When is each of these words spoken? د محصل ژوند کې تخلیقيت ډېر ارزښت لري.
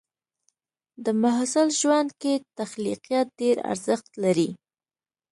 د 1.05 1.07
محصل 1.21 1.67
ژوند 1.79 2.09
کې 2.21 2.33
تخلیقيت 2.59 3.27
ډېر 3.41 3.57
ارزښت 3.71 4.09
لري. 4.23 4.49